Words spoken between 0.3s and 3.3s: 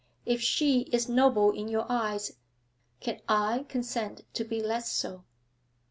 she is noble in your eyes, can